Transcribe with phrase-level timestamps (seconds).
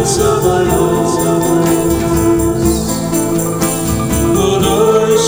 [0.00, 0.16] Koduş,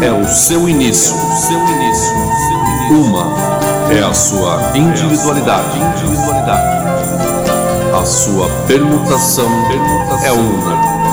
[0.02, 2.14] É o seu início, seu início.
[2.90, 3.34] Uma
[3.92, 6.88] é a sua individualidade, individualidade.
[8.00, 9.50] A sua permutação
[10.24, 11.06] é uma.